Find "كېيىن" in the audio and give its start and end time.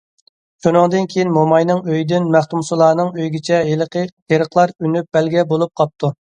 1.11-1.29